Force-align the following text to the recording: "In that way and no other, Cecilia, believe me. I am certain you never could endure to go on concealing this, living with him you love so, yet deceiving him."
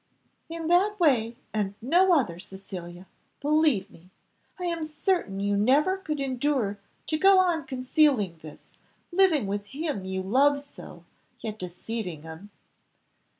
"In 0.49 0.65
that 0.65 0.99
way 0.99 1.37
and 1.53 1.75
no 1.79 2.11
other, 2.11 2.39
Cecilia, 2.39 3.05
believe 3.39 3.87
me. 3.91 4.09
I 4.57 4.63
am 4.63 4.83
certain 4.83 5.39
you 5.39 5.55
never 5.55 5.95
could 5.95 6.19
endure 6.19 6.79
to 7.05 7.19
go 7.19 7.37
on 7.37 7.67
concealing 7.67 8.39
this, 8.41 8.71
living 9.11 9.45
with 9.45 9.63
him 9.67 10.03
you 10.03 10.23
love 10.23 10.59
so, 10.59 11.05
yet 11.39 11.59
deceiving 11.59 12.23
him." 12.23 12.49